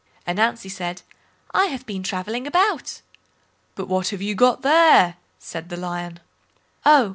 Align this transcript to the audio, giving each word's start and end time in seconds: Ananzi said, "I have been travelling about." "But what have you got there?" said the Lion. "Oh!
Ananzi 0.27 0.67
said, 0.67 1.03
"I 1.53 1.65
have 1.67 1.85
been 1.85 2.01
travelling 2.01 2.47
about." 2.47 3.03
"But 3.75 3.87
what 3.87 4.07
have 4.09 4.19
you 4.23 4.33
got 4.33 4.63
there?" 4.63 5.17
said 5.37 5.69
the 5.69 5.77
Lion. 5.77 6.19
"Oh! 6.83 7.09